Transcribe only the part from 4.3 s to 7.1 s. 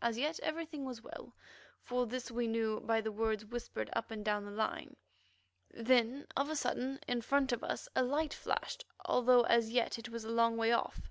the line. Then of a sudden,